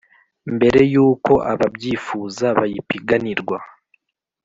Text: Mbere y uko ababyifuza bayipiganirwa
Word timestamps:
Mbere 0.55 0.79
y 0.93 0.95
uko 1.09 1.33
ababyifuza 1.51 2.45
bayipiganirwa 2.57 3.57